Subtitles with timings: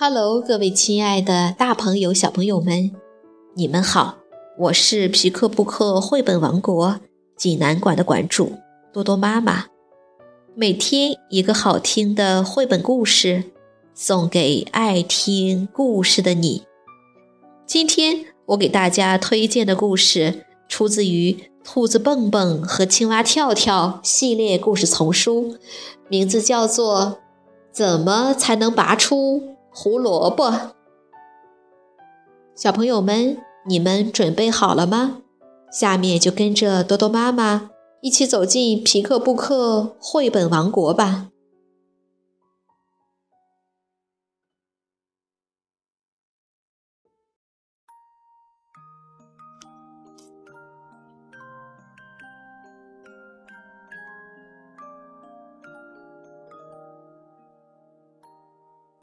[0.00, 2.92] Hello，各位亲爱的大朋友、小朋友们，
[3.56, 4.18] 你们好！
[4.56, 7.00] 我是皮克布克绘本王国
[7.36, 8.52] 济南馆的馆主
[8.92, 9.64] 多多妈妈。
[10.54, 13.50] 每天一个好听的绘本故事，
[13.92, 16.62] 送给爱听故事的你。
[17.66, 21.32] 今天我给大家推荐的故事，出自于
[21.64, 25.56] 《兔子蹦蹦和青蛙跳跳》系列故事丛书，
[26.08, 27.00] 名字叫做
[27.72, 29.40] 《怎么才能拔出》。
[29.80, 30.52] 胡萝卜，
[32.56, 35.18] 小朋友们，你们准备好了吗？
[35.70, 37.70] 下面就跟着多多妈妈
[38.02, 41.28] 一起走进皮克布克绘本王国吧。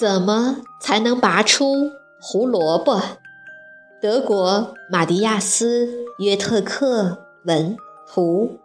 [0.00, 1.90] 怎么才能拔出
[2.22, 3.02] 胡萝卜？
[4.00, 7.76] 德国马蒂亚斯·约特克文
[8.08, 8.58] 图，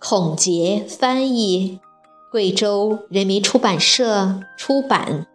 [0.00, 1.78] 孔杰翻译，
[2.32, 5.28] 贵州人民出版社出版。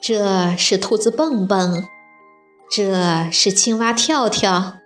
[0.00, 1.84] 这是兔子蹦蹦，
[2.68, 4.78] 这是青蛙跳跳。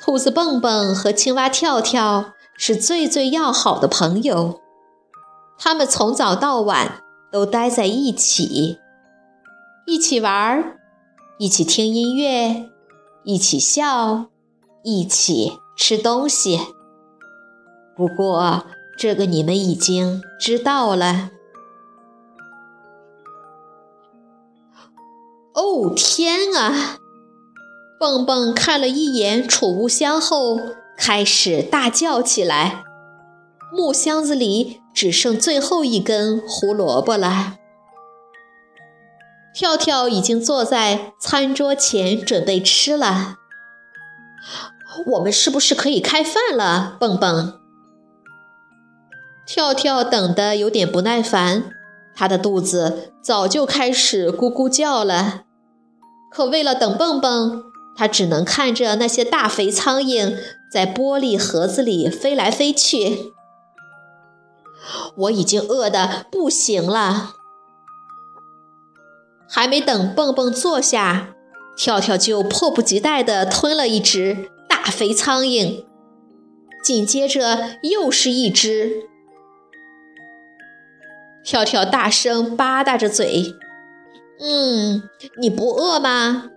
[0.00, 2.32] 兔子蹦蹦和青蛙跳跳。
[2.60, 4.60] 是最最要好的朋友，
[5.56, 7.00] 他们从早到晚
[7.30, 8.78] 都待在一起，
[9.86, 10.76] 一起玩儿，
[11.38, 12.68] 一起听音乐，
[13.22, 14.26] 一起笑，
[14.82, 16.58] 一起吃东西。
[17.96, 18.64] 不过，
[18.98, 21.30] 这个你们已经知道了。
[25.54, 26.98] 哦，天啊！
[28.00, 30.58] 蹦蹦看了一眼储物箱后。
[30.98, 32.82] 开始大叫起来，
[33.72, 37.54] 木箱子里只剩最后一根胡萝卜了。
[39.54, 43.36] 跳跳已经坐在餐桌前准备吃了。
[45.06, 47.60] 我们是不是可以开饭了，蹦蹦？
[49.46, 51.70] 跳跳等得有点不耐烦，
[52.14, 55.44] 他的肚子早就开始咕咕叫了。
[56.32, 57.64] 可为了等蹦蹦。
[57.96, 60.36] 他只能看着那些大肥苍蝇
[60.70, 63.32] 在玻璃盒子里飞来飞去。
[65.16, 67.34] 我已经饿得不行了，
[69.48, 71.34] 还没等蹦蹦坐下，
[71.76, 75.84] 跳跳就迫不及待地吞了一只大肥苍蝇，
[76.82, 79.08] 紧接着又是一只。
[81.44, 83.54] 跳跳大声吧嗒着嘴
[84.40, 85.02] ：“嗯，
[85.40, 86.50] 你不饿吗？”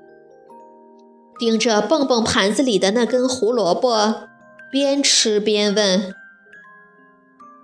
[1.42, 4.28] 盯着蹦蹦盘子里的那根胡萝卜，
[4.72, 6.14] 边吃边问。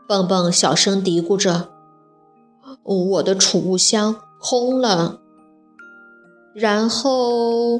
[0.08, 1.70] 蹦蹦小声嘀咕着
[2.82, 5.20] ：“我的储物箱空了。”
[6.56, 7.80] 然后，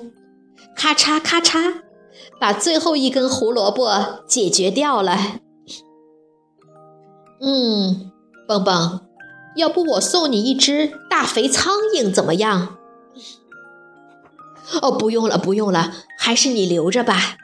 [0.76, 1.82] 咔嚓咔嚓，
[2.40, 5.18] 把最后一根胡萝卜解决掉了。
[7.42, 8.12] 嗯，
[8.48, 9.02] 蹦蹦，
[9.56, 12.77] 要不我送你一只大肥苍蝇怎么样？
[14.82, 17.38] 哦，不用了，不用了，还是你留着吧。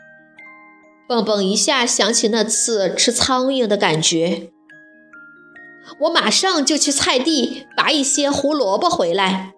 [1.08, 4.52] 蹦蹦一下想起那次吃苍蝇的感觉，
[6.02, 9.54] 我马上就去菜地拔一些胡萝卜回来。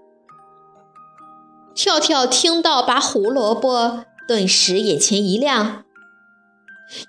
[1.73, 5.83] 跳跳听到拔胡萝卜，顿时眼前一亮。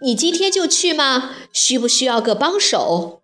[0.01, 1.31] 你今天就去吗？
[1.53, 3.23] 需不需要个帮手？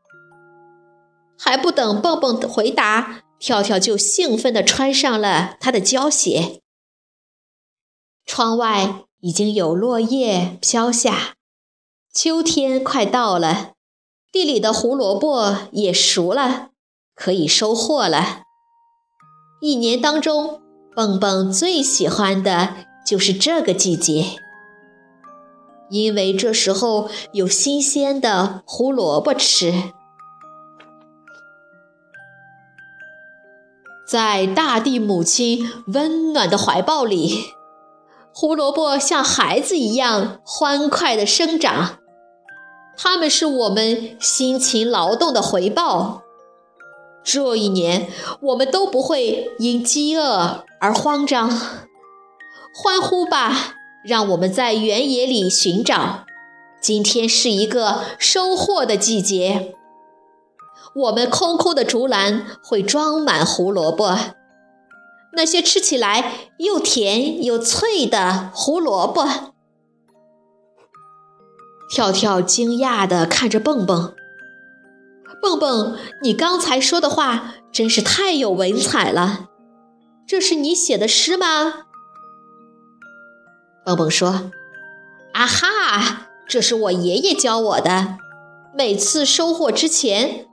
[1.39, 6.62] 还不等蹦蹦回答，跳跳就兴奋地穿上了他的胶鞋。
[8.25, 11.35] 窗外已经有落叶飘下，
[12.13, 13.73] 秋天快到了，
[14.31, 16.71] 地里的胡萝卜也熟了，
[17.15, 18.43] 可以收获了。
[19.61, 20.61] 一年当中，
[20.95, 22.75] 蹦蹦最喜欢的
[23.07, 24.37] 就是这个季节，
[25.91, 29.93] 因为这时候有新鲜的胡萝卜吃。
[34.07, 37.55] 在大地母亲温暖的怀抱里。
[38.35, 41.99] 胡萝卜像孩子一样欢快地生长，
[42.97, 46.23] 它们是我们辛勤劳动的回报。
[47.23, 48.09] 这一年，
[48.41, 51.49] 我们都不会因饥饿而慌张。
[52.75, 53.75] 欢呼吧，
[54.05, 56.25] 让我们在原野里寻找。
[56.81, 59.75] 今天是一个收获的季节，
[60.97, 64.19] 我们空空的竹篮会装满胡萝卜。
[65.35, 69.55] 那些吃起来又甜又脆的胡萝卜，
[71.91, 74.15] 跳跳惊讶地看着蹦蹦。
[75.41, 79.49] 蹦蹦，你刚才说的话真是太有文采了。
[80.27, 81.87] 这是你写的诗吗？
[83.85, 84.53] 蹦蹦说
[85.35, 88.19] ：“啊哈，这是我爷爷教我的。
[88.75, 90.47] 每次收获之前，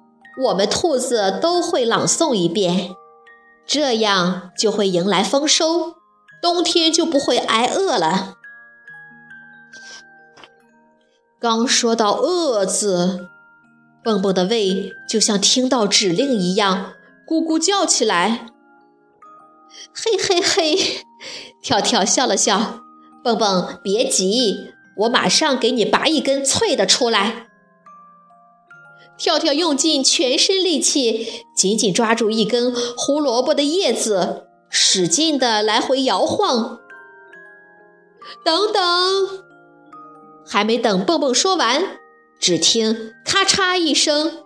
[0.45, 2.95] 我们兔子都会朗诵一遍，
[3.71, 5.93] 这样就会迎来丰收，
[6.41, 8.33] 冬天就不会挨饿了。”
[11.39, 13.27] 刚说到“饿”字，
[14.03, 16.93] 蹦蹦的胃就像听到指令一样，
[17.27, 18.47] 咕咕叫起来。
[19.93, 21.05] 嘿嘿嘿，
[21.61, 22.81] 跳跳笑了笑。
[23.23, 27.48] 蹦蹦，别急，我马上给你拔一根脆的出来。
[29.19, 36.79] 跳跳用尽全身力气，紧紧抓住一根胡萝卜的叶子，使劲的来回摇晃。
[38.45, 39.43] 等等，
[40.47, 41.99] 还没等蹦蹦说完，
[42.39, 44.43] 只听咔嚓一声，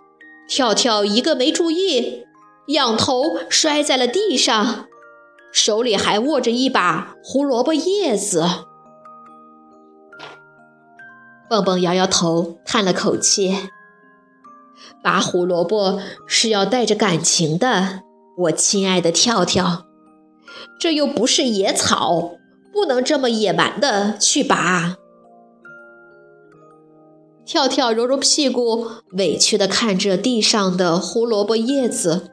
[0.48, 2.24] 跳跳一个没注意，
[2.66, 4.86] 仰头摔在了地上。
[5.52, 8.44] 手里还握着一把胡萝卜叶子，
[11.48, 13.56] 蹦蹦摇摇头，叹了口气
[15.04, 18.00] ：“拔胡萝卜是要带着感情的，
[18.38, 19.84] 我亲爱的跳跳，
[20.80, 22.38] 这又不是野草，
[22.72, 24.96] 不能这么野蛮的去拔。”
[27.44, 32.30] 跳跳揉揉屁股，委屈地看着地上的胡萝卜叶子。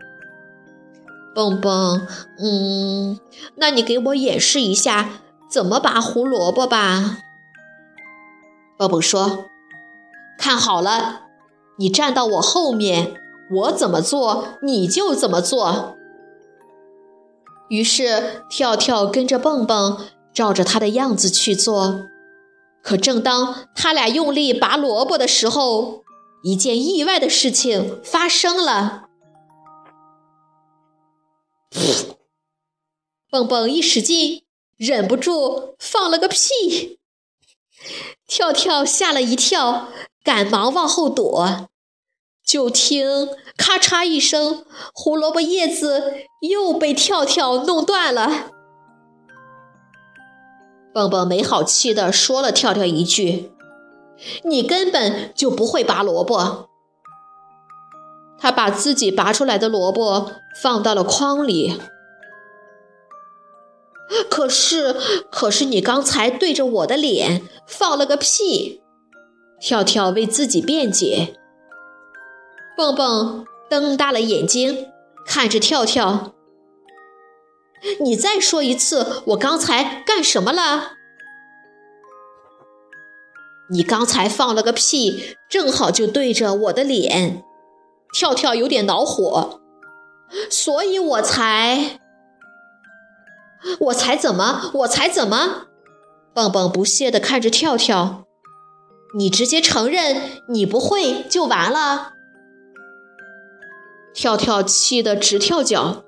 [1.36, 2.08] 蹦蹦，
[2.40, 3.20] 嗯，
[3.56, 5.10] 那你给我演示一下
[5.50, 7.18] 怎么拔胡萝卜吧。
[8.78, 9.46] 蹦蹦说
[10.40, 11.21] ：“看好了，
[11.82, 13.20] 你站到我后面，
[13.52, 15.98] 我怎么做你就怎么做。”
[17.70, 19.98] 于是跳跳跟着蹦蹦，
[20.32, 22.04] 照着他的样子去做。
[22.84, 26.04] 可正当他俩用力拔萝卜的时候，
[26.44, 29.06] 一件意外的事情发生了。
[33.32, 34.44] 蹦蹦一使劲，
[34.78, 37.00] 忍不住放了个屁。
[38.28, 39.88] 跳跳吓了一跳，
[40.24, 41.70] 赶忙往后躲。
[42.46, 48.52] 就听咔嚓一声，胡萝卜叶子又被跳跳弄断了。
[50.94, 53.52] 蹦蹦没好气地说了跳跳一句
[54.44, 56.68] ：“你根本就不会拔萝卜。”
[58.38, 61.80] 他把自己拔出来的萝卜放到了筐里。
[64.30, 64.94] 可是，
[65.32, 68.82] 可是你刚才对着我的脸放了个屁！
[69.62, 71.36] 跳跳为自己辩解。
[72.76, 74.88] 蹦蹦瞪大了眼睛
[75.26, 76.34] 看着跳跳
[78.02, 80.94] ：“你再说一次，我刚才干什么了？
[83.70, 87.44] 你刚才放了个屁，正好就对着我的脸。”
[88.14, 89.62] 跳跳有点恼火，
[90.50, 92.02] 所以我才，
[93.80, 95.68] 我才怎么，我才怎么？
[96.34, 98.26] 蹦蹦不屑地看着跳跳，
[99.18, 102.14] 你直接承认你不会就完了。
[104.14, 106.04] 跳跳气得直跳脚，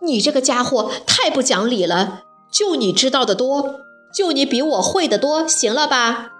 [0.00, 2.22] 你这个家伙太不讲理了！
[2.50, 3.80] 就你知道的多，
[4.14, 6.30] 就你比我会的多，行了吧？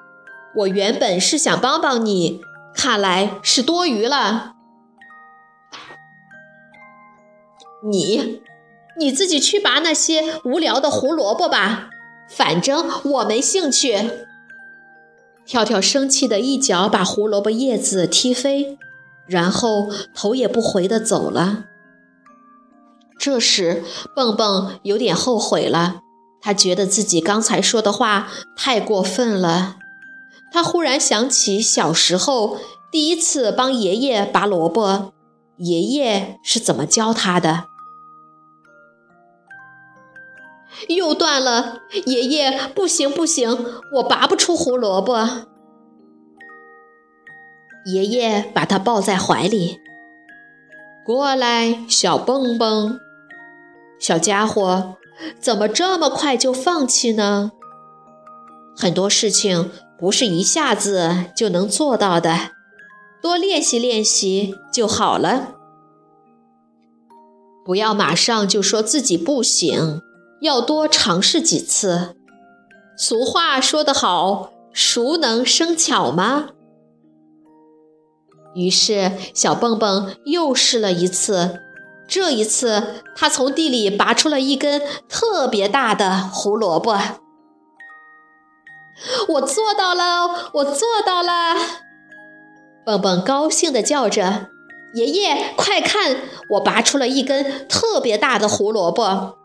[0.57, 2.41] 我原本是想帮帮你，
[2.75, 4.53] 看来是多余了。
[7.91, 8.41] 你，
[8.99, 11.91] 你自己去拔那些无聊的胡萝卜吧，
[12.29, 14.11] 反正我没兴趣。
[15.45, 18.79] 跳跳生气的一脚把胡萝卜叶子踢飞，
[19.27, 21.65] 然后头也不回的走了。
[23.19, 26.01] 这时，蹦蹦有点后悔了，
[26.43, 29.77] 他觉得自己刚才说的话太过分了。
[30.53, 32.59] 他忽然想起小时候
[32.93, 35.13] 第一次帮爷爷拔萝卜，
[35.57, 37.65] 爷爷是怎么教他的。
[40.89, 43.65] 又断了，爷爷，不行不行，
[43.95, 45.47] 我拔不出胡萝卜。
[47.85, 49.81] 爷爷把他抱在怀里，
[51.05, 52.99] 过来，小蹦蹦，
[53.99, 54.97] 小家伙，
[55.39, 57.53] 怎么这么快就放弃呢？
[58.77, 62.51] 很多事情不是一下子就能做到的，
[63.23, 65.55] 多练习练习就好了。
[67.65, 70.01] 不要马上就说自己不行。
[70.41, 72.17] 要多尝试几次。
[72.99, 76.51] 俗话说得好，“熟能生巧”吗？
[78.55, 81.61] 于是，小蹦蹦又试了一次。
[82.07, 86.99] 这一次，他从地里拔出了一根特别大的胡萝卜。
[89.29, 90.51] 我做到了！
[90.55, 91.57] 我做到了！
[92.85, 94.49] 蹦蹦高兴地叫着，
[94.95, 96.19] 爷爷，快看，
[96.51, 99.39] 我拔出了一根特别大的胡萝卜。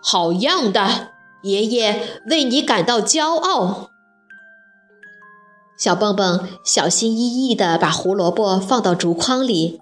[0.00, 1.08] 好样的，
[1.42, 3.90] 爷爷为你感到骄傲。
[5.76, 9.80] 小蹦蹦小心翼翼地把胡萝卜放到竹筐里，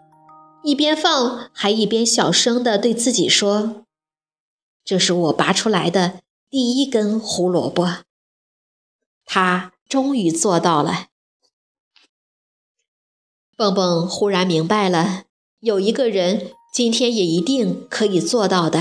[0.63, 3.85] 一边放还一边小声地对自己说
[4.85, 7.99] ：“这是我拔出来的第一根胡萝卜。”
[9.27, 11.07] 他终于做到了。
[13.57, 15.25] 蹦蹦忽然明白了，
[15.61, 18.81] 有一个人今天也一定可以做到的。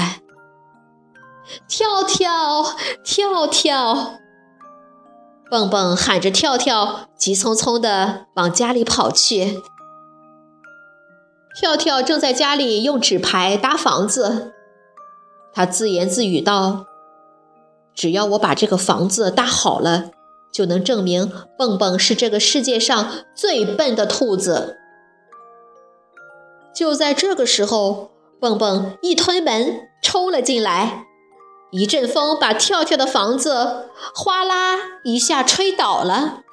[1.67, 4.20] 跳跳跳跳，
[5.51, 9.61] 蹦蹦喊着跳跳，急匆匆地往家里跑去。
[11.53, 14.53] 跳跳正在家里用纸牌搭房子，
[15.51, 16.85] 他自言自语道
[17.93, 20.11] ：“只要我把这个房子搭好了。”
[20.53, 24.77] 就能证明蹦蹦是这个世界上最笨的兔子。
[26.73, 31.05] 就在这个时候，蹦蹦一推门冲了进来，
[31.71, 36.43] 一阵风把跳跳的房子哗啦一下吹倒了。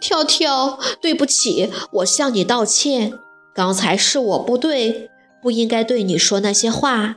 [0.00, 3.12] 跳跳，对不起，我向你道歉，
[3.54, 5.10] 刚才是我不对，
[5.42, 7.16] 不应该对你说那些话。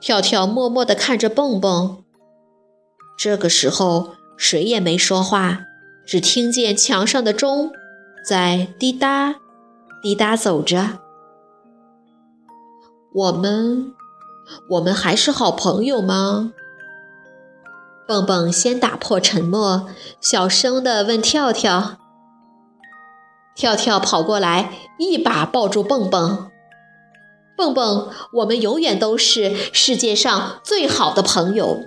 [0.00, 2.02] 跳跳默默地看着蹦蹦。
[3.18, 5.66] 这个时候，谁也没说话，
[6.06, 7.70] 只听见墙上的钟
[8.26, 9.36] 在滴答
[10.02, 11.00] 滴答走着。
[13.12, 13.92] 我们，
[14.70, 16.52] 我们还是好朋友吗？
[18.06, 19.88] 蹦蹦先打破沉默，
[20.20, 21.98] 小声地问跳跳。
[23.54, 26.50] 跳跳跑过来，一把抱住蹦蹦。
[27.56, 31.86] 蹦蹦，我们永远都是世界上最好的朋友。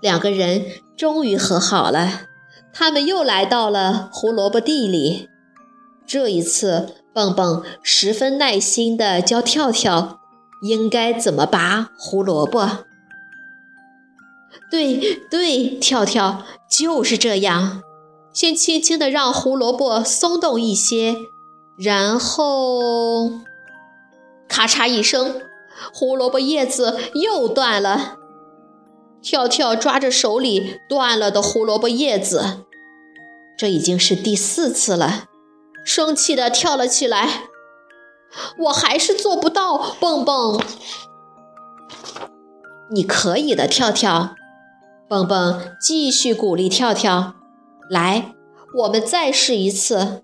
[0.00, 2.26] 两个人终于和好了，
[2.72, 5.28] 他们又来到了胡萝卜地里。
[6.06, 10.20] 这一次，蹦蹦十分耐心地教跳跳
[10.62, 12.84] 应该怎么拔胡萝卜。
[14.70, 17.82] 对对，跳跳就是这样，
[18.32, 21.16] 先轻轻地让胡萝卜松动一些，
[21.78, 23.30] 然后
[24.46, 25.40] 咔嚓一声，
[25.92, 28.16] 胡萝卜叶子又断了。
[29.22, 32.58] 跳跳抓着手里断了的胡萝卜叶子，
[33.56, 35.24] 这已经是第四次了，
[35.84, 37.44] 生气地跳了起来。
[38.58, 40.60] 我还是做不到，蹦蹦。
[42.90, 44.34] 你可以的，跳跳。
[45.08, 47.34] 蹦蹦继续鼓励跳跳。
[47.88, 48.34] 来，
[48.74, 50.22] 我们再试一次。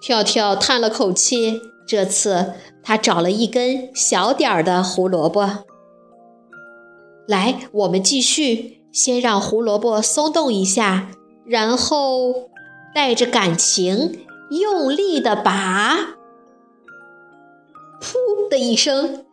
[0.00, 5.64] 跳跳叹了口气，这次他找了一根小点儿的胡萝卜。
[7.28, 8.82] 来，我们继续。
[8.94, 11.10] 先让胡萝卜松动一下，
[11.44, 12.48] 然后
[12.94, 16.16] 带着感情用力的拔。
[18.00, 19.24] 噗的一声，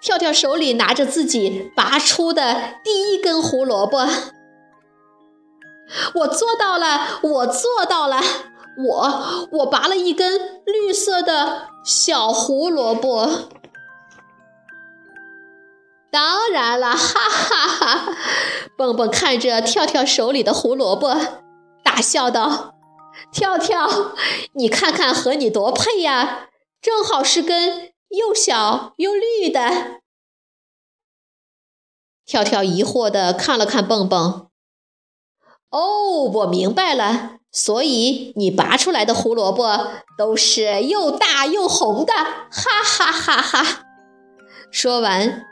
[0.00, 4.06] 跳跳手里拿着自己拔出的第一根胡萝卜。
[6.14, 8.20] 我做到了，我做到了，
[8.88, 13.50] 我我拔了一根绿色的小胡萝卜。
[16.10, 18.16] 当然了，哈哈哈！
[18.78, 21.14] 蹦蹦看着跳跳手里的胡萝卜，
[21.84, 22.75] 大笑道
[23.32, 23.88] ：“跳跳，
[24.52, 26.48] 你看看和你多配呀，
[26.80, 30.00] 正好是根又小又绿的。”
[32.24, 34.48] 跳跳疑惑地看了看蹦蹦
[35.70, 43.84] ，“哦，我明白了，所以你拔出来的胡萝卜都是又大又红的，哈哈哈哈！”
[44.70, 45.44] 说完。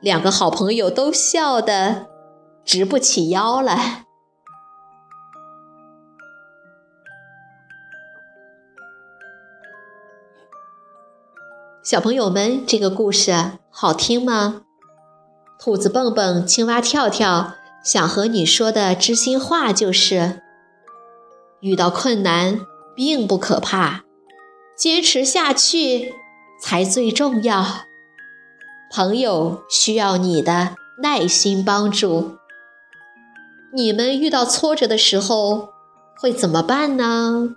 [0.00, 2.06] 两个好朋友都笑得
[2.64, 4.06] 直不起腰来。
[11.90, 13.34] 小朋友们，这个故事
[13.68, 14.62] 好听吗？
[15.58, 20.40] 兔子蹦蹦、青蛙跳跳想和你说的知心话就是：
[21.58, 22.60] 遇到困难
[22.94, 24.04] 并不可怕，
[24.78, 26.14] 坚持下去
[26.62, 27.66] 才最重要。
[28.92, 32.36] 朋友需要你的耐心帮助。
[33.74, 35.70] 你们遇到挫折的时候
[36.20, 37.56] 会怎么办呢？